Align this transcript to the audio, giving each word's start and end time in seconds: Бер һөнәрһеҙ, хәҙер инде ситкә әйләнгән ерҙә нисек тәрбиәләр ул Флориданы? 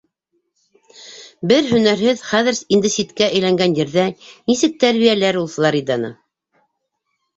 Бер 1.51 1.67
һөнәрһеҙ, 1.73 2.23
хәҙер 2.31 2.57
инде 2.77 2.91
ситкә 2.95 3.27
әйләнгән 3.35 3.77
ерҙә 3.83 4.07
нисек 4.25 4.77
тәрбиәләр 4.85 5.41
ул 5.43 5.51
Флориданы? 5.57 6.11